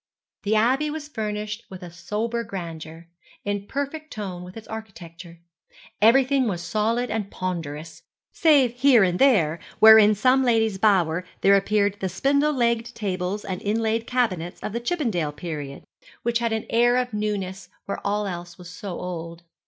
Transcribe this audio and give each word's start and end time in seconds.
The 0.41 0.55
Abbey 0.55 0.89
was 0.89 1.07
furnished 1.07 1.65
with 1.69 1.83
a 1.83 1.91
sober 1.91 2.43
grandeur, 2.43 3.05
in 3.45 3.67
perfect 3.67 4.11
tone 4.11 4.41
with 4.43 4.57
its 4.57 4.67
architecture. 4.67 5.41
Everything 6.01 6.47
was 6.47 6.63
solid 6.63 7.11
and 7.11 7.29
ponderous, 7.29 8.01
save 8.31 8.73
here 8.79 9.03
and 9.03 9.19
there, 9.19 9.59
where 9.77 9.99
in 9.99 10.15
some 10.15 10.43
lady's 10.43 10.79
bower 10.79 11.23
there 11.41 11.55
appeared 11.55 11.97
the 11.99 12.09
spindle 12.09 12.51
legged 12.53 12.95
tables 12.95 13.45
and 13.45 13.61
inlaid 13.61 14.07
cabinets 14.07 14.59
of 14.63 14.73
the 14.73 14.79
Chippendale 14.79 15.33
period, 15.33 15.83
which 16.23 16.39
had 16.39 16.51
an 16.51 16.65
air 16.71 16.97
of 16.97 17.13
newness 17.13 17.69
where 17.85 18.01
all 18.03 18.25
else 18.25 18.57
was 18.57 18.71
so 18.71 18.99
old. 18.99 19.43